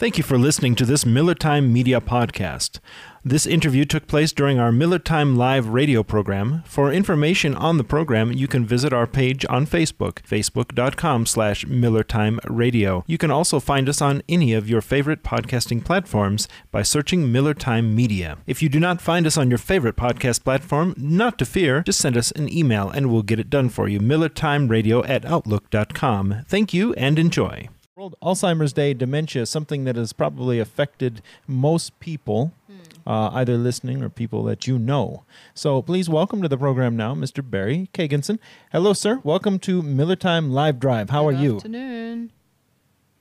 Thank 0.00 0.16
you 0.16 0.24
for 0.24 0.38
listening 0.38 0.76
to 0.76 0.86
this 0.86 1.04
Miller 1.04 1.34
Time 1.34 1.70
Media 1.70 2.00
podcast. 2.00 2.78
This 3.22 3.44
interview 3.44 3.84
took 3.84 4.06
place 4.06 4.32
during 4.32 4.58
our 4.58 4.72
Miller 4.72 4.98
Time 4.98 5.36
Live 5.36 5.68
radio 5.68 6.02
program. 6.02 6.62
For 6.64 6.90
information 6.90 7.54
on 7.54 7.76
the 7.76 7.84
program, 7.84 8.32
you 8.32 8.48
can 8.48 8.64
visit 8.64 8.94
our 8.94 9.06
page 9.06 9.44
on 9.50 9.66
Facebook, 9.66 10.22
facebook.com 10.22 11.26
slash 11.26 11.66
millertime 11.66 12.38
Radio. 12.48 13.04
You 13.06 13.18
can 13.18 13.30
also 13.30 13.60
find 13.60 13.90
us 13.90 14.00
on 14.00 14.22
any 14.26 14.54
of 14.54 14.70
your 14.70 14.80
favorite 14.80 15.22
podcasting 15.22 15.84
platforms 15.84 16.48
by 16.70 16.80
searching 16.80 17.30
Miller 17.30 17.52
Time 17.52 17.94
Media. 17.94 18.38
If 18.46 18.62
you 18.62 18.70
do 18.70 18.80
not 18.80 19.02
find 19.02 19.26
us 19.26 19.36
on 19.36 19.50
your 19.50 19.58
favorite 19.58 19.96
podcast 19.96 20.44
platform, 20.44 20.94
not 20.96 21.36
to 21.40 21.44
fear, 21.44 21.82
just 21.82 22.00
send 22.00 22.16
us 22.16 22.30
an 22.30 22.50
email 22.50 22.88
and 22.88 23.12
we'll 23.12 23.20
get 23.20 23.38
it 23.38 23.50
done 23.50 23.68
for 23.68 23.86
you. 23.86 24.00
MillerTimeRadio 24.00 25.06
at 25.06 25.26
Outlook.com. 25.26 26.46
Thank 26.48 26.72
you 26.72 26.94
and 26.94 27.18
enjoy. 27.18 27.68
World 28.00 28.16
Alzheimer's 28.22 28.72
Day 28.72 28.94
dementia, 28.94 29.44
something 29.44 29.84
that 29.84 29.94
has 29.94 30.14
probably 30.14 30.58
affected 30.58 31.20
most 31.46 32.00
people, 32.00 32.50
hmm. 32.66 33.06
uh, 33.06 33.28
either 33.34 33.58
listening 33.58 34.02
or 34.02 34.08
people 34.08 34.42
that 34.44 34.66
you 34.66 34.78
know. 34.78 35.24
So 35.52 35.82
please 35.82 36.08
welcome 36.08 36.40
to 36.40 36.48
the 36.48 36.56
program 36.56 36.96
now, 36.96 37.14
Mr. 37.14 37.48
Barry 37.48 37.90
Kaganson. 37.92 38.38
Hello, 38.72 38.94
sir. 38.94 39.20
Welcome 39.22 39.58
to 39.58 39.82
Miller 39.82 40.16
Time 40.16 40.50
Live 40.50 40.80
Drive. 40.80 41.10
How 41.10 41.28
Good 41.28 41.34
are 41.34 41.42
you? 41.42 41.56
Afternoon. 41.56 42.30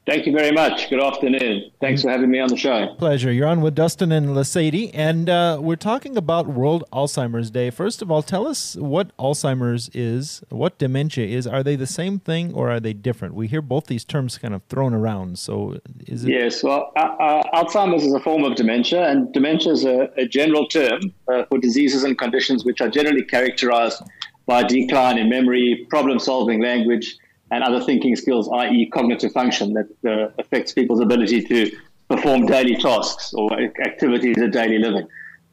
Thank 0.06 0.26
you 0.26 0.32
very 0.32 0.52
much. 0.52 0.90
Good 0.90 1.02
afternoon. 1.02 1.70
Thanks 1.80 2.02
for 2.02 2.10
having 2.10 2.32
me 2.32 2.40
on 2.40 2.50
the 2.50 2.58
show. 2.58 2.96
Pleasure. 2.98 3.32
You're 3.32 3.48
on 3.48 3.62
with 3.62 3.76
Dustin 3.76 4.12
and 4.12 4.30
Lesady, 4.30 4.90
and 4.94 5.30
uh, 5.30 5.60
we're 5.62 5.76
talking 5.76 6.18
about 6.18 6.48
World 6.48 6.84
Alzheimer's 6.92 7.52
Day. 7.52 7.70
First 7.70 8.02
of 8.02 8.10
all, 8.10 8.24
tell 8.24 8.48
us 8.48 8.76
what 8.76 9.16
Alzheimer's 9.18 9.88
is, 9.94 10.42
what 10.50 10.80
dementia 10.80 11.28
is. 11.28 11.46
Are 11.46 11.62
they 11.62 11.76
the 11.76 11.86
same 11.86 12.18
thing 12.18 12.54
or 12.56 12.72
are 12.72 12.80
they 12.80 12.94
different? 12.94 13.36
We 13.36 13.48
hear 13.50 13.62
both 13.62 13.86
these 13.86 14.04
terms 14.04 14.40
kind 14.40 14.56
of 14.56 14.64
thrown 14.64 14.96
around. 14.96 15.38
So, 15.38 15.78
is 16.08 16.24
it? 16.24 16.32
Yes. 16.32 16.64
Well, 16.64 16.92
uh, 16.96 17.02
uh, 17.02 17.64
Alzheimer's 17.64 18.04
is 18.04 18.14
a 18.14 18.20
form 18.20 18.44
of 18.44 18.56
dementia, 18.56 19.08
and 19.08 19.32
dementia 19.32 19.74
is 19.74 19.86
a, 19.86 20.10
a 20.18 20.26
general 20.26 20.68
term 20.68 21.02
uh, 21.28 21.44
for 21.46 21.60
diseases 21.60 22.04
and 22.04 22.18
conditions 22.18 22.66
which 22.66 22.82
are 22.82 22.90
generally 22.90 23.24
characterized 23.24 24.02
by 24.48 24.64
decline 24.64 25.20
in 25.20 25.30
memory, 25.30 25.86
problem-solving 25.92 26.60
language 26.62 27.16
and 27.52 27.64
other 27.64 27.82
thinking 27.82 28.16
skills, 28.16 28.50
i.e., 28.50 28.90
cognitive 28.94 29.32
function 29.32 29.74
that 29.74 29.88
uh, 30.06 30.32
affects 30.40 30.72
people's 30.72 31.00
ability 31.00 31.42
to 31.44 31.72
perform 32.10 32.46
daily 32.46 32.76
tasks 32.76 33.34
or 33.34 33.52
activities 33.86 34.38
of 34.38 34.52
daily 34.52 34.80
living, 34.80 35.08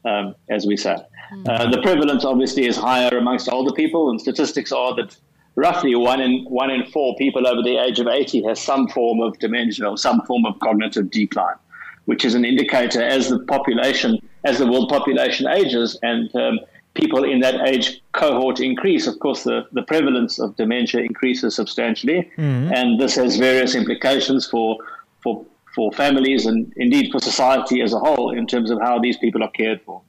um, 0.05 0.34
as 0.50 0.66
we 0.66 0.77
say. 0.77 0.97
Mm-hmm. 1.33 1.44
Uh, 1.48 1.70
the 1.70 1.83
prevalence 1.83 2.25
obviously 2.25 2.66
is 2.66 2.77
higher 2.77 3.16
amongst 3.16 3.48
older 3.48 3.72
people, 3.72 4.11
and 4.11 4.20
statistics 4.20 4.72
are 4.72 4.94
that 4.97 5.16
roughly 5.56 5.94
one 5.94 6.20
in 6.20 6.44
one 6.44 6.70
in 6.70 6.84
four 6.86 7.16
people 7.16 7.47
over 7.47 7.62
the 7.62 7.77
age 7.78 7.98
of 7.98 8.06
80 8.06 8.42
has 8.44 8.60
some 8.60 8.88
form 8.88 9.20
of 9.20 9.38
dementia 9.38 9.88
or 9.88 9.98
some 9.98 10.20
form 10.22 10.47
of 10.47 10.58
cognitive 10.60 11.10
decline, 11.10 11.56
which 12.05 12.25
is 12.25 12.34
an 12.34 12.44
indicator 12.44 13.03
as 13.03 13.28
the 13.31 13.38
population, 13.41 14.19
as 14.44 14.58
the 14.58 14.66
world 14.66 14.88
population 14.88 15.48
ages 15.48 15.98
and 16.03 16.34
um, 16.36 16.60
people 16.97 17.25
in 17.25 17.41
that 17.41 17.66
age 17.69 18.02
cohort 18.12 18.61
increase, 18.61 19.06
of 19.06 19.19
course, 19.20 19.44
the, 19.44 19.66
the 19.72 19.83
prevalence 19.83 20.39
of 20.39 20.56
dementia 20.56 21.03
increases 21.03 21.55
substantially. 21.55 22.30
Mm-hmm. 22.36 22.72
And 22.72 22.98
this 22.98 23.14
has 23.16 23.36
various 23.36 23.75
implications 23.75 24.47
for, 24.47 24.78
for, 25.22 25.44
for 25.75 25.92
families 25.92 26.47
and 26.47 26.72
indeed 26.77 27.12
for 27.12 27.20
society 27.20 27.83
as 27.83 27.92
a 27.92 27.98
whole 27.98 28.33
in 28.33 28.47
terms 28.47 28.70
of 28.70 28.80
how 28.80 28.98
these 28.98 29.16
people 29.19 29.42
are 29.42 29.50
cared 29.50 29.80
for. 29.83 30.00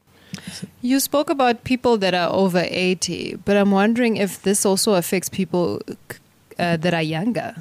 You 0.81 0.99
spoke 0.99 1.29
about 1.29 1.63
people 1.63 1.97
that 1.97 2.13
are 2.13 2.31
over 2.31 2.63
80, 2.65 3.35
but 3.45 3.57
I'm 3.57 3.71
wondering 3.71 4.17
if 4.17 4.41
this 4.41 4.65
also 4.65 4.93
affects 4.93 5.29
people 5.29 5.81
uh, 6.57 6.77
that 6.77 6.93
are 6.93 7.01
younger. 7.01 7.55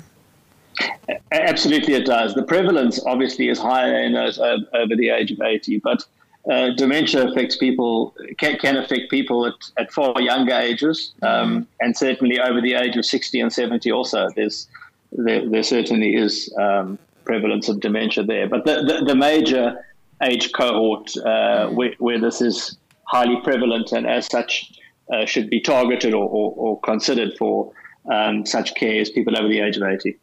Absolutely, 1.32 1.94
it 1.94 2.06
does. 2.06 2.34
The 2.34 2.42
prevalence 2.42 3.00
obviously 3.06 3.48
is 3.48 3.58
higher 3.58 3.98
in 4.02 4.12
those 4.12 4.38
over 4.38 4.94
the 4.94 5.08
age 5.08 5.32
of 5.32 5.40
80, 5.40 5.78
but 5.78 6.04
uh, 6.50 6.70
dementia 6.76 7.26
affects 7.28 7.56
people 7.56 8.14
can, 8.38 8.58
can 8.58 8.76
affect 8.76 9.10
people 9.10 9.46
at, 9.46 9.54
at 9.78 9.92
far 9.92 10.20
younger 10.20 10.54
ages, 10.54 11.12
um, 11.22 11.66
and 11.80 11.96
certainly 11.96 12.38
over 12.38 12.60
the 12.60 12.74
age 12.74 12.96
of 12.96 13.04
sixty 13.04 13.40
and 13.40 13.52
seventy. 13.52 13.90
Also, 13.90 14.28
there's 14.36 14.68
there, 15.12 15.48
there 15.48 15.62
certainly 15.62 16.14
is 16.14 16.52
um, 16.58 16.98
prevalence 17.24 17.68
of 17.68 17.80
dementia 17.80 18.24
there. 18.24 18.48
But 18.48 18.64
the, 18.64 18.82
the, 18.82 19.04
the 19.06 19.14
major 19.16 19.84
age 20.22 20.52
cohort 20.52 21.16
uh, 21.18 21.68
where, 21.68 21.94
where, 21.98 22.20
this 22.20 22.40
is 22.40 22.76
highly 23.04 23.40
prevalent 23.42 23.92
and 23.92 24.06
as 24.06 24.26
such 24.26 24.72
uh, 25.12 25.26
should 25.26 25.50
be 25.50 25.60
targeted 25.60 26.14
or, 26.14 26.24
or, 26.24 26.52
or 26.56 26.80
considered 26.80 27.36
for 27.38 27.72
um, 28.10 28.46
such 28.46 28.74
care 28.74 28.94
is 28.94 29.10
people 29.10 29.36
over 29.36 29.48
the 29.48 29.60
age 29.60 29.76
of 29.76 29.82
eighty. 29.82 30.16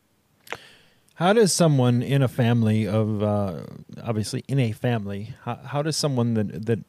How 1.23 1.31
does 1.31 1.53
someone 1.53 2.01
in 2.01 2.21
a 2.21 2.27
family 2.27 2.85
of, 2.85 3.23
uh, 3.23 3.61
obviously 4.03 4.43
in 4.49 4.59
a 4.59 4.73
family, 4.73 5.33
how, 5.45 5.55
how, 5.55 5.81
does 5.81 5.95
someone 5.95 6.33
that 6.33 6.65
that 6.65 6.79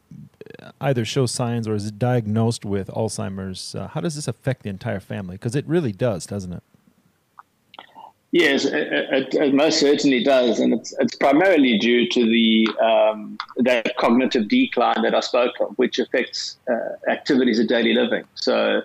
either 0.81 1.05
shows 1.05 1.31
signs 1.31 1.69
or 1.69 1.77
is 1.77 1.89
diagnosed 1.93 2.65
with 2.65 2.89
Alzheimer's, 2.89 3.77
uh, 3.77 3.87
how 3.87 4.01
does 4.01 4.17
this 4.17 4.27
affect 4.27 4.65
the 4.65 4.71
entire 4.71 4.99
family? 4.99 5.37
Because 5.37 5.55
it 5.55 5.65
really 5.69 5.93
does, 5.93 6.27
doesn't 6.27 6.53
it? 6.53 6.65
Yes, 8.33 8.65
it, 8.65 8.75
it, 8.75 9.35
it, 9.35 9.55
most 9.55 9.79
certainly 9.79 10.25
does, 10.25 10.59
and 10.59 10.75
it's 10.75 10.93
it's 10.99 11.15
primarily 11.15 11.79
due 11.79 12.09
to 12.09 12.25
the 12.25 12.69
um, 12.85 13.39
that 13.59 13.97
cognitive 13.99 14.49
decline 14.49 15.01
that 15.03 15.15
I 15.15 15.21
spoke 15.21 15.55
of, 15.61 15.79
which 15.79 16.01
affects 16.01 16.57
uh, 16.69 16.75
activities 17.09 17.61
of 17.61 17.69
daily 17.69 17.95
living. 17.95 18.25
So 18.35 18.83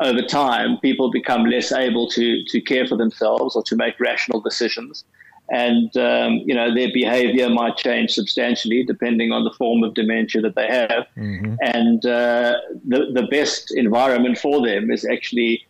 over 0.00 0.22
time, 0.22 0.78
people 0.78 1.10
become 1.10 1.44
less 1.44 1.72
able 1.72 2.08
to 2.10 2.44
to 2.44 2.60
care 2.60 2.86
for 2.86 2.96
themselves 2.96 3.54
or 3.56 3.62
to 3.64 3.76
make 3.76 3.98
rational 4.00 4.40
decisions, 4.40 5.04
and 5.50 5.96
um, 5.96 6.32
you 6.44 6.54
know 6.54 6.74
their 6.74 6.92
behaviour 6.92 7.48
might 7.48 7.76
change 7.76 8.10
substantially 8.12 8.82
depending 8.84 9.30
on 9.32 9.44
the 9.44 9.52
form 9.52 9.84
of 9.84 9.94
dementia 9.94 10.40
that 10.40 10.56
they 10.56 10.66
have. 10.66 11.06
Mm-hmm. 11.16 11.54
And 11.62 12.04
uh, 12.04 12.56
the 12.86 13.10
the 13.12 13.28
best 13.30 13.72
environment 13.74 14.38
for 14.38 14.66
them 14.66 14.90
is 14.90 15.04
actually 15.04 15.64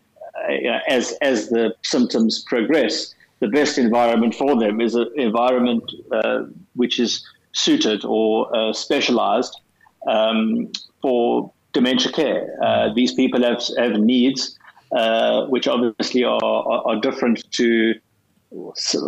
uh, 0.49 0.79
as 0.89 1.13
as 1.21 1.51
the 1.51 1.75
symptoms 1.83 2.43
progress. 2.45 3.15
The 3.41 3.49
best 3.49 3.77
environment 3.77 4.35
for 4.35 4.59
them 4.59 4.81
is 4.81 4.95
an 4.95 5.11
environment 5.17 5.93
uh, 6.13 6.45
which 6.77 6.99
is 6.99 7.23
suited 7.53 8.05
or 8.05 8.55
uh, 8.57 8.73
specialized 8.73 9.61
um, 10.09 10.73
for 11.03 11.53
dementia 11.75 12.11
care. 12.13 12.57
Uh, 12.63 12.93
these 12.95 13.13
people 13.13 13.43
have, 13.43 13.63
have 13.77 14.01
needs 14.01 14.59
uh, 14.95 15.47
which 15.47 15.67
obviously 15.67 16.23
are, 16.23 16.39
are, 16.45 16.87
are, 16.87 17.01
different 17.01 17.51
to, 17.51 17.95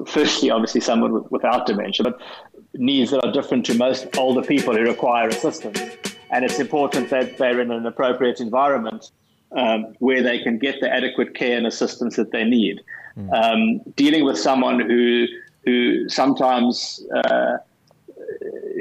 firstly, 0.09 0.51
obviously, 0.51 0.81
someone 0.81 1.25
without 1.31 1.65
dementia, 1.65 2.03
but 2.03 2.21
needs 2.75 3.13
that 3.13 3.25
are 3.25 3.31
different 3.31 3.65
to 3.65 3.75
most 3.75 4.05
older 4.19 4.43
people 4.43 4.75
who 4.75 4.83
require 4.83 5.29
assistance. 5.29 5.81
And 6.31 6.45
it's 6.45 6.59
important 6.59 7.11
that 7.11 7.39
they're 7.39 7.61
in 7.61 7.71
an 7.71 7.87
appropriate 7.87 8.41
environment 8.41 9.13
um, 9.53 9.95
where 10.01 10.23
they 10.25 10.41
can 10.41 10.59
get 10.59 10.81
the 10.81 10.93
adequate 10.93 11.37
care 11.37 11.57
and 11.57 11.69
assistance 11.69 12.17
that 12.17 12.33
they 12.33 12.43
need. 12.43 12.81
Mm. 13.17 13.33
Um, 13.33 13.93
dealing 13.95 14.25
with 14.25 14.39
someone 14.39 14.81
who 14.81 15.27
who 15.65 16.09
sometimes 16.09 17.05
uh, 17.15 17.59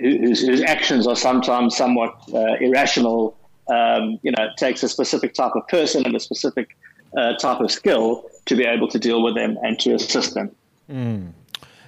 whose, 0.01 0.41
whose, 0.45 0.62
actions 0.62 1.07
are 1.07 1.16
sometimes 1.16 1.75
somewhat 1.75 2.16
uh, 2.34 2.56
irrational 2.59 3.38
um, 3.67 4.19
you 4.23 4.31
know, 4.31 4.43
it 4.43 4.57
takes 4.57 4.83
a 4.83 4.89
specific 4.89 5.33
type 5.33 5.53
of 5.55 5.67
person 5.67 6.05
and 6.05 6.15
a 6.15 6.19
specific 6.19 6.77
uh, 7.17 7.33
type 7.37 7.59
of 7.59 7.71
skill 7.71 8.25
to 8.45 8.55
be 8.55 8.63
able 8.63 8.87
to 8.89 8.99
deal 8.99 9.23
with 9.23 9.35
them 9.35 9.57
and 9.63 9.79
to 9.79 9.95
assist 9.95 10.33
them. 10.33 10.51
Mm. 10.89 11.33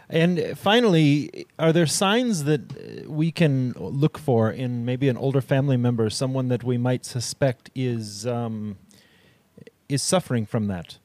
And 0.10 0.58
finally, 0.58 1.46
are 1.60 1.74
there 1.74 1.86
signs 1.86 2.46
that 2.46 3.08
we 3.08 3.32
can 3.32 3.74
look 3.74 4.18
for 4.18 4.50
in 4.50 4.86
maybe 4.86 5.10
an 5.10 5.18
older 5.18 5.42
family 5.42 5.76
member, 5.76 6.10
someone 6.10 6.48
that 6.48 6.64
we 6.64 6.78
might 6.78 7.06
suspect 7.06 7.70
is 7.76 8.26
um, 8.26 8.78
is 9.90 10.02
suffering 10.02 10.46
from 10.46 10.68
that? 10.68 10.98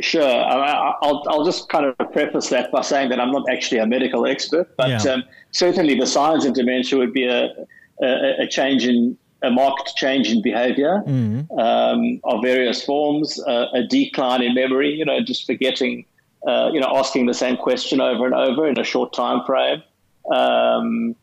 Sure. 0.00 0.22
I, 0.22 0.94
will 1.02 1.24
I'll 1.28 1.44
just 1.44 1.68
kind 1.68 1.86
of 1.86 2.12
preface 2.12 2.48
that 2.50 2.70
by 2.70 2.82
saying 2.82 3.08
that 3.10 3.20
I'm 3.20 3.30
not 3.30 3.48
actually 3.50 3.78
a 3.78 3.86
medical 3.86 4.26
expert, 4.26 4.76
but 4.76 4.88
yeah. 4.88 5.12
um, 5.12 5.24
certainly 5.52 5.98
the 5.98 6.06
signs 6.06 6.44
of 6.44 6.54
dementia 6.54 6.98
would 6.98 7.12
be 7.12 7.26
a, 7.26 7.50
a, 8.02 8.42
a 8.42 8.46
change 8.46 8.86
in 8.86 9.16
a 9.42 9.50
marked 9.50 9.96
change 9.96 10.30
in 10.30 10.42
behavior 10.42 11.02
mm-hmm. 11.06 11.58
um, 11.58 12.20
of 12.24 12.42
various 12.42 12.84
forms, 12.84 13.42
uh, 13.46 13.66
a 13.72 13.82
decline 13.82 14.42
in 14.42 14.54
memory, 14.54 14.92
you 14.92 15.04
know, 15.04 15.20
just 15.20 15.46
forgetting, 15.46 16.04
uh, 16.46 16.70
you 16.72 16.80
know, 16.80 16.92
asking 16.94 17.26
the 17.26 17.34
same 17.34 17.56
question 17.56 18.00
over 18.00 18.26
and 18.26 18.34
over 18.34 18.68
in 18.68 18.78
a 18.78 18.84
short 18.84 19.12
time 19.12 19.44
frame. 19.46 19.82
Um, 20.30 21.16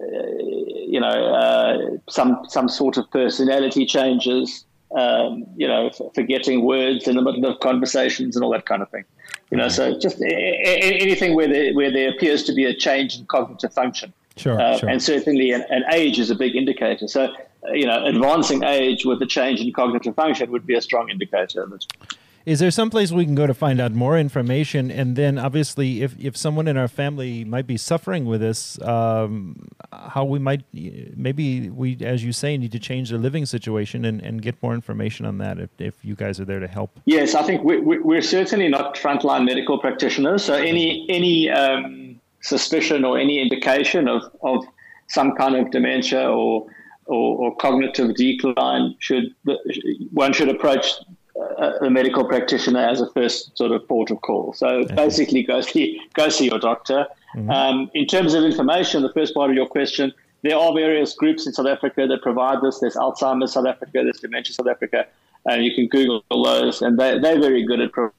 you 0.00 1.00
know, 1.00 1.08
uh, 1.08 1.78
some 2.08 2.44
some 2.48 2.68
sort 2.68 2.96
of 2.96 3.10
personality 3.10 3.86
changes. 3.86 4.64
Um, 4.96 5.44
you 5.56 5.66
know, 5.66 5.90
forgetting 6.14 6.64
words 6.64 7.08
in 7.08 7.16
the 7.16 7.22
middle 7.22 7.44
of 7.46 7.58
conversations 7.58 8.36
and 8.36 8.44
all 8.44 8.52
that 8.52 8.64
kind 8.64 8.80
of 8.80 8.88
thing. 8.90 9.04
You 9.50 9.58
know, 9.58 9.66
mm-hmm. 9.66 9.94
so 9.94 9.98
just 9.98 10.20
a- 10.20 10.24
a- 10.24 10.98
anything 11.00 11.34
where 11.34 11.48
there, 11.48 11.74
where 11.74 11.90
there 11.92 12.10
appears 12.10 12.44
to 12.44 12.52
be 12.52 12.64
a 12.64 12.72
change 12.72 13.18
in 13.18 13.26
cognitive 13.26 13.72
function. 13.72 14.12
Sure, 14.36 14.60
uh, 14.60 14.78
sure. 14.78 14.88
And 14.88 15.02
certainly, 15.02 15.52
an, 15.52 15.64
an, 15.70 15.84
age 15.92 16.18
is 16.18 16.30
a 16.30 16.34
big 16.34 16.56
indicator. 16.56 17.06
So, 17.06 17.24
uh, 17.24 17.72
you 17.72 17.86
know, 17.86 18.04
advancing 18.04 18.64
age 18.64 19.04
with 19.04 19.22
a 19.22 19.26
change 19.26 19.60
in 19.60 19.72
cognitive 19.72 20.14
function 20.14 20.50
would 20.50 20.66
be 20.66 20.74
a 20.74 20.82
strong 20.82 21.08
indicator 21.08 21.62
of 21.62 21.72
it. 21.72 21.86
Is 22.46 22.58
there 22.58 22.70
some 22.70 22.90
place 22.90 23.10
we 23.10 23.24
can 23.24 23.34
go 23.34 23.46
to 23.46 23.54
find 23.54 23.80
out 23.80 23.92
more 23.92 24.18
information? 24.18 24.90
And 24.90 25.16
then, 25.16 25.38
obviously, 25.38 26.02
if, 26.02 26.14
if 26.18 26.36
someone 26.36 26.68
in 26.68 26.76
our 26.76 26.88
family 26.88 27.42
might 27.42 27.66
be 27.66 27.78
suffering 27.78 28.26
with 28.26 28.42
this, 28.42 28.78
um, 28.82 29.68
how 29.90 30.24
we 30.24 30.38
might 30.38 30.62
maybe 30.72 31.70
we, 31.70 31.96
as 32.02 32.22
you 32.22 32.32
say, 32.32 32.58
need 32.58 32.72
to 32.72 32.78
change 32.78 33.08
the 33.08 33.18
living 33.18 33.46
situation 33.46 34.04
and, 34.04 34.20
and 34.20 34.42
get 34.42 34.62
more 34.62 34.74
information 34.74 35.24
on 35.24 35.38
that 35.38 35.58
if, 35.58 35.70
if 35.78 36.04
you 36.04 36.14
guys 36.14 36.38
are 36.38 36.44
there 36.44 36.60
to 36.60 36.68
help. 36.68 37.00
Yes, 37.06 37.34
I 37.34 37.42
think 37.42 37.64
we, 37.64 37.78
we, 37.78 38.16
are 38.18 38.22
certainly 38.22 38.68
not 38.68 38.96
frontline 38.96 39.46
medical 39.46 39.78
practitioners. 39.78 40.44
So 40.44 40.52
any 40.52 41.06
any 41.08 41.48
um, 41.48 42.03
suspicion 42.44 43.04
or 43.04 43.18
any 43.18 43.40
indication 43.40 44.06
of, 44.06 44.22
of 44.42 44.64
some 45.08 45.34
kind 45.34 45.56
of 45.56 45.70
dementia 45.70 46.28
or 46.30 46.66
or, 47.06 47.36
or 47.36 47.56
cognitive 47.56 48.14
decline 48.14 48.94
should 48.98 49.34
one 50.12 50.32
should 50.32 50.48
approach 50.48 50.86
a, 51.82 51.90
medical 51.90 52.24
practitioner 52.24 52.80
as 52.80 53.00
a 53.00 53.10
first 53.12 53.56
sort 53.58 53.72
of 53.72 53.86
port 53.88 54.10
of 54.10 54.20
call. 54.22 54.54
So 54.54 54.86
basically, 54.86 55.42
go 55.42 55.60
see 55.60 56.00
go 56.14 56.28
see 56.28 56.46
your 56.46 56.58
doctor. 56.58 57.06
Mm-hmm. 57.36 57.50
Um, 57.50 57.90
in 57.94 58.06
terms 58.06 58.32
of 58.34 58.44
information, 58.44 59.02
the 59.02 59.12
first 59.12 59.34
part 59.34 59.50
of 59.50 59.56
your 59.56 59.66
question, 59.66 60.14
there 60.42 60.56
are 60.56 60.72
various 60.72 61.14
groups 61.14 61.46
in 61.46 61.52
South 61.52 61.66
Africa 61.66 62.06
that 62.06 62.22
provide 62.22 62.58
this. 62.62 62.78
There's 62.80 62.94
Alzheimer's 62.94 63.52
South 63.52 63.66
Africa, 63.66 64.00
there's 64.04 64.20
Dementia 64.20 64.54
South 64.54 64.68
Africa, 64.68 65.06
and 65.46 65.64
you 65.64 65.74
can 65.74 65.88
Google 65.88 66.22
those, 66.30 66.80
and 66.80 66.98
they, 66.98 67.18
they're 67.18 67.40
very 67.40 67.66
good 67.66 67.80
at 67.80 67.92
pro- 67.92 68.12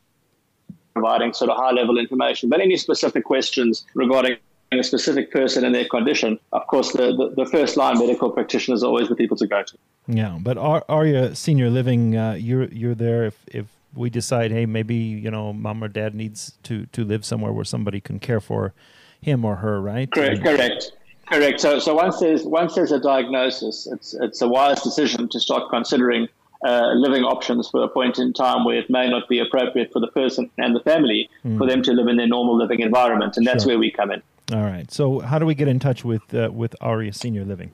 providing 0.96 1.34
sort 1.34 1.52
of 1.52 1.58
high 1.58 1.72
level 1.72 1.98
information. 2.00 2.50
But 2.50 2.62
any 2.62 2.78
specific 2.78 3.26
questions 3.26 3.86
regarding 3.94 4.38
a 4.72 4.84
specific 4.84 5.32
person 5.32 5.64
and 5.66 5.76
their 5.76 5.88
condition, 5.88 6.40
of 6.54 6.66
course, 6.68 6.94
the, 6.94 7.16
the, 7.16 7.44
the, 7.44 7.46
first 7.46 7.78
line 7.78 8.00
medical 8.00 8.32
practitioners 8.32 8.82
are 8.82 8.88
always 8.88 9.10
the 9.10 9.16
people 9.16 9.38
to 9.38 9.46
go 9.46 9.62
to. 9.62 9.78
Yeah, 10.08 10.38
but 10.42 10.58
are 10.58 10.84
Auria 10.90 11.36
Senior 11.36 11.70
Living, 11.70 12.16
uh, 12.16 12.34
you're 12.34 12.66
you're 12.66 12.96
there 12.96 13.26
if, 13.26 13.38
if 13.48 13.66
we 13.94 14.10
decide, 14.10 14.52
hey, 14.52 14.66
maybe 14.66 14.96
you 14.96 15.30
know, 15.30 15.54
mom 15.54 15.84
or 15.84 15.90
dad 15.90 16.16
needs 16.16 16.54
to 16.64 16.86
to 16.88 17.04
live 17.04 17.26
somewhere 17.26 17.52
where 17.52 17.66
somebody 17.66 18.00
can 18.00 18.20
care 18.20 18.40
for 18.40 18.74
him 19.22 19.46
or 19.46 19.58
her, 19.58 19.82
right? 19.82 20.10
Correct, 20.12 20.38
and, 20.38 20.44
correct, 20.44 20.92
correct. 21.28 21.60
So 21.60 21.80
so 21.80 21.94
once 21.94 22.20
there's 22.20 22.44
once 22.44 22.76
there's 22.76 22.92
a 22.92 23.00
diagnosis, 23.00 23.88
it's 23.88 24.14
it's 24.14 24.42
a 24.42 24.48
wise 24.48 24.82
decision 24.82 25.28
to 25.30 25.40
start 25.40 25.70
considering. 25.70 26.28
Uh, 26.64 26.94
living 26.96 27.24
options 27.24 27.70
for 27.70 27.84
a 27.84 27.88
point 27.88 28.18
in 28.18 28.34
time 28.34 28.66
where 28.66 28.78
it 28.78 28.90
may 28.90 29.08
not 29.10 29.28
be 29.28 29.40
appropriate 29.40 29.92
for 29.92 30.00
the 30.00 30.08
person 30.08 30.50
and 30.58 30.76
the 30.76 30.80
family 30.80 31.30
mm. 31.46 31.58
for 31.58 31.68
them 31.68 31.84
to 31.84 31.92
live 31.92 32.08
in 32.08 32.18
their 32.18 32.28
normal 32.28 32.58
living 32.58 32.80
environment, 32.80 33.38
and 33.38 33.46
that's 33.46 33.64
sure. 33.64 33.74
where 33.74 33.80
we 33.80 33.92
come 33.92 34.12
in. 34.12 34.22
All 34.54 34.64
right. 34.64 34.92
So, 34.92 35.20
how 35.20 35.40
do 35.40 35.46
we 35.46 35.56
get 35.56 35.68
in 35.68 35.80
touch 35.80 36.06
with 36.06 36.34
uh, 36.34 36.50
with 36.52 36.76
Auria 36.82 37.14
Senior 37.14 37.46
Living? 37.46 37.72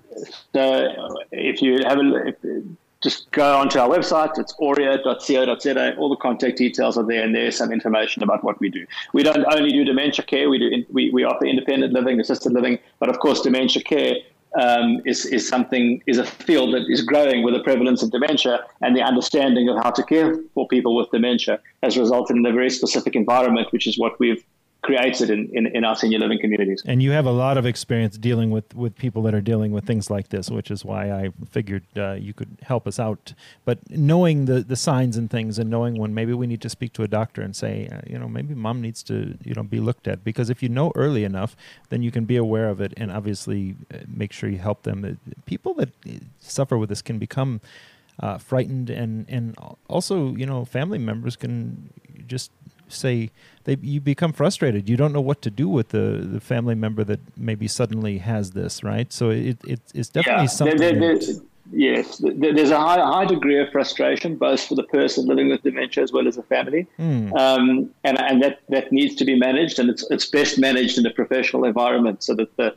So, 0.53 1.17
if 1.31 1.61
you 1.61 1.79
have 1.85 1.99
a 1.99 2.27
if, 2.27 2.35
just 3.01 3.31
go 3.31 3.57
onto 3.57 3.79
our 3.79 3.89
website. 3.89 4.37
It's 4.37 4.53
auria.co.za. 4.59 5.95
All 5.97 6.09
the 6.09 6.15
contact 6.15 6.57
details 6.57 6.97
are 6.97 7.05
there, 7.05 7.23
and 7.23 7.35
there's 7.35 7.57
some 7.57 7.71
information 7.71 8.23
about 8.23 8.43
what 8.43 8.59
we 8.59 8.69
do. 8.69 8.85
We 9.13 9.23
don't 9.23 9.43
only 9.51 9.71
do 9.71 9.83
dementia 9.83 10.23
care. 10.23 10.49
We 10.49 10.59
do 10.59 10.67
in, 10.67 10.85
we, 10.89 11.09
we 11.09 11.23
offer 11.23 11.45
independent 11.45 11.93
living, 11.93 12.19
assisted 12.19 12.53
living, 12.53 12.79
but 12.99 13.09
of 13.09 13.19
course, 13.19 13.41
dementia 13.41 13.81
care 13.81 14.15
um, 14.59 15.01
is 15.05 15.25
is 15.25 15.47
something 15.47 16.01
is 16.07 16.17
a 16.17 16.25
field 16.25 16.73
that 16.73 16.85
is 16.89 17.01
growing 17.01 17.43
with 17.43 17.53
the 17.53 17.63
prevalence 17.63 18.03
of 18.03 18.11
dementia 18.11 18.65
and 18.81 18.95
the 18.95 19.01
understanding 19.01 19.69
of 19.69 19.77
how 19.83 19.91
to 19.91 20.03
care 20.03 20.35
for 20.53 20.67
people 20.67 20.95
with 20.95 21.09
dementia 21.11 21.59
has 21.83 21.97
resulted 21.97 22.35
in 22.35 22.45
a 22.45 22.51
very 22.51 22.69
specific 22.69 23.15
environment, 23.15 23.67
which 23.71 23.87
is 23.87 23.97
what 23.97 24.19
we've 24.19 24.43
creates 24.81 25.21
it 25.21 25.29
in, 25.29 25.49
in, 25.53 25.67
in, 25.67 25.83
our 25.83 25.95
senior 25.95 26.17
living 26.17 26.39
communities. 26.39 26.81
And 26.85 27.03
you 27.03 27.11
have 27.11 27.27
a 27.27 27.31
lot 27.31 27.57
of 27.57 27.67
experience 27.67 28.17
dealing 28.17 28.49
with, 28.49 28.73
with 28.73 28.95
people 28.95 29.21
that 29.23 29.35
are 29.35 29.41
dealing 29.41 29.71
with 29.71 29.85
things 29.85 30.09
like 30.09 30.29
this, 30.29 30.49
which 30.49 30.71
is 30.71 30.83
why 30.83 31.11
I 31.11 31.29
figured 31.49 31.83
uh, 31.95 32.13
you 32.13 32.33
could 32.33 32.57
help 32.63 32.87
us 32.87 32.99
out. 32.99 33.33
But 33.63 33.77
knowing 33.91 34.45
the, 34.45 34.61
the 34.61 34.75
signs 34.75 35.17
and 35.17 35.29
things 35.29 35.59
and 35.59 35.69
knowing 35.69 35.99
when 35.99 36.15
maybe 36.15 36.33
we 36.33 36.47
need 36.47 36.61
to 36.61 36.69
speak 36.69 36.93
to 36.93 37.03
a 37.03 37.07
doctor 37.07 37.43
and 37.43 37.55
say, 37.55 37.89
uh, 37.91 38.01
you 38.07 38.17
know, 38.17 38.27
maybe 38.27 38.55
mom 38.55 38.81
needs 38.81 39.03
to, 39.03 39.37
you 39.43 39.53
know, 39.53 39.63
be 39.63 39.79
looked 39.79 40.07
at. 40.07 40.23
Because 40.23 40.49
if 40.49 40.63
you 40.63 40.69
know 40.69 40.91
early 40.95 41.23
enough, 41.23 41.55
then 41.89 42.01
you 42.01 42.09
can 42.09 42.25
be 42.25 42.35
aware 42.35 42.69
of 42.69 42.81
it 42.81 42.93
and 42.97 43.11
obviously 43.11 43.75
uh, 43.93 43.97
make 44.07 44.31
sure 44.31 44.49
you 44.49 44.57
help 44.57 44.81
them. 44.81 45.05
Uh, 45.05 45.31
people 45.45 45.75
that 45.75 45.89
suffer 46.39 46.75
with 46.75 46.89
this 46.89 47.03
can 47.03 47.19
become 47.19 47.61
uh, 48.19 48.39
frightened 48.39 48.89
and, 48.89 49.27
and 49.29 49.55
also, 49.87 50.35
you 50.35 50.45
know, 50.45 50.65
family 50.65 50.97
members 50.97 51.35
can 51.35 51.93
just 52.27 52.51
say 52.91 53.31
they 53.63 53.77
you 53.81 54.01
become 54.01 54.33
frustrated. 54.33 54.89
You 54.89 54.97
don't 54.97 55.13
know 55.13 55.21
what 55.21 55.41
to 55.43 55.49
do 55.49 55.67
with 55.67 55.89
the, 55.89 56.27
the 56.31 56.39
family 56.39 56.75
member 56.75 57.03
that 57.03 57.19
maybe 57.37 57.67
suddenly 57.67 58.19
has 58.19 58.51
this, 58.51 58.83
right? 58.83 59.11
So 59.11 59.29
it, 59.29 59.57
it 59.65 59.81
it's 59.93 60.09
definitely 60.09 60.43
yeah. 60.43 60.47
something. 60.47 60.77
There, 60.77 60.99
there, 60.99 61.19
yes, 61.71 62.21
there's 62.23 62.71
a 62.71 62.79
high, 62.79 62.99
high 62.99 63.25
degree 63.25 63.59
of 63.59 63.69
frustration 63.71 64.35
both 64.35 64.61
for 64.65 64.75
the 64.75 64.83
person 64.83 65.25
living 65.25 65.49
with 65.49 65.61
dementia 65.63 66.03
as 66.03 66.11
well 66.11 66.27
as 66.27 66.35
the 66.35 66.43
family, 66.43 66.87
mm. 66.99 67.33
um, 67.37 67.89
and 68.03 68.19
and 68.19 68.41
that 68.41 68.59
that 68.69 68.91
needs 68.91 69.15
to 69.15 69.25
be 69.25 69.37
managed, 69.37 69.79
and 69.79 69.89
it's 69.89 70.05
it's 70.09 70.25
best 70.25 70.59
managed 70.59 70.97
in 70.97 71.05
a 71.05 71.11
professional 71.11 71.65
environment 71.65 72.23
so 72.23 72.33
that 72.35 72.55
the 72.57 72.75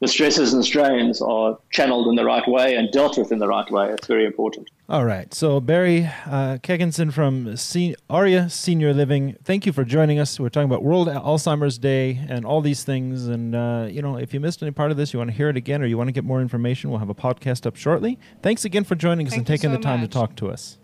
the 0.00 0.08
stresses 0.08 0.52
and 0.54 0.64
strains 0.64 1.20
are 1.20 1.58
channeled 1.70 2.06
in 2.08 2.14
the 2.14 2.24
right 2.24 2.46
way 2.48 2.76
and 2.76 2.90
dealt 2.92 3.18
with 3.18 3.32
in 3.32 3.38
the 3.38 3.48
right 3.48 3.68
way. 3.70 3.90
It's 3.90 4.06
very 4.06 4.24
important. 4.24 4.70
All 4.88 5.04
right. 5.04 5.32
So, 5.34 5.60
Barry 5.60 6.04
uh, 6.26 6.58
Keginson 6.62 7.12
from 7.12 7.56
Se- 7.56 7.96
Auria 8.08 8.50
Senior 8.50 8.94
Living, 8.94 9.36
thank 9.44 9.66
you 9.66 9.72
for 9.72 9.84
joining 9.84 10.18
us. 10.18 10.38
We're 10.40 10.48
talking 10.48 10.70
about 10.70 10.82
World 10.82 11.08
Alzheimer's 11.08 11.78
Day 11.78 12.24
and 12.28 12.46
all 12.46 12.60
these 12.60 12.84
things. 12.84 13.26
And, 13.26 13.54
uh, 13.54 13.88
you 13.90 14.00
know, 14.00 14.16
if 14.16 14.32
you 14.32 14.40
missed 14.40 14.62
any 14.62 14.70
part 14.70 14.90
of 14.90 14.96
this, 14.96 15.12
you 15.12 15.18
want 15.18 15.30
to 15.30 15.36
hear 15.36 15.48
it 15.48 15.56
again, 15.56 15.82
or 15.82 15.86
you 15.86 15.98
want 15.98 16.08
to 16.08 16.12
get 16.12 16.24
more 16.24 16.40
information, 16.40 16.90
we'll 16.90 17.00
have 17.00 17.10
a 17.10 17.14
podcast 17.14 17.66
up 17.66 17.76
shortly. 17.76 18.18
Thanks 18.42 18.64
again 18.64 18.84
for 18.84 18.94
joining 18.94 19.26
us 19.26 19.32
thank 19.32 19.40
and 19.40 19.46
taking 19.46 19.70
so 19.70 19.76
the 19.76 19.82
time 19.82 20.00
much. 20.00 20.10
to 20.10 20.14
talk 20.14 20.36
to 20.36 20.48
us. 20.48 20.77